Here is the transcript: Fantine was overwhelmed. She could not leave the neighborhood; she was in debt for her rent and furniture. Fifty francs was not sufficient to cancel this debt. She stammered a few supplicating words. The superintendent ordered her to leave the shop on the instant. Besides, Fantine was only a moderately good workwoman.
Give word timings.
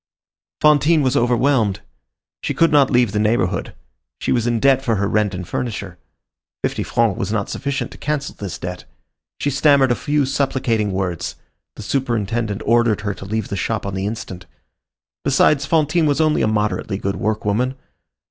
Fantine 0.61 1.03
was 1.03 1.15
overwhelmed. 1.15 1.81
She 2.41 2.55
could 2.55 2.71
not 2.71 2.89
leave 2.89 3.11
the 3.11 3.19
neighborhood; 3.19 3.75
she 4.19 4.31
was 4.31 4.47
in 4.47 4.59
debt 4.59 4.81
for 4.81 4.95
her 4.95 5.07
rent 5.07 5.35
and 5.35 5.47
furniture. 5.47 5.99
Fifty 6.63 6.81
francs 6.81 7.19
was 7.19 7.31
not 7.31 7.51
sufficient 7.51 7.91
to 7.91 7.99
cancel 7.99 8.33
this 8.33 8.57
debt. 8.57 8.85
She 9.39 9.51
stammered 9.51 9.91
a 9.91 9.95
few 9.95 10.25
supplicating 10.25 10.91
words. 10.91 11.35
The 11.75 11.83
superintendent 11.83 12.63
ordered 12.65 13.01
her 13.01 13.13
to 13.13 13.25
leave 13.25 13.49
the 13.49 13.55
shop 13.55 13.85
on 13.85 13.93
the 13.93 14.07
instant. 14.07 14.47
Besides, 15.23 15.67
Fantine 15.67 16.07
was 16.07 16.19
only 16.19 16.41
a 16.41 16.47
moderately 16.47 16.97
good 16.97 17.17
workwoman. 17.17 17.75